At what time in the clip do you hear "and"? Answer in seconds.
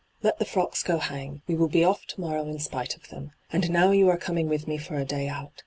3.53-3.69